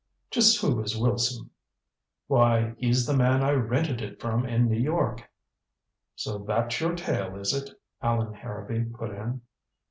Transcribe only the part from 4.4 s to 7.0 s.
in New York." "So that's your